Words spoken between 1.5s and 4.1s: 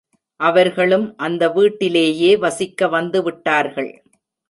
வீட்டிலேயே வசிக்க வந்துவிட்டார்கள்.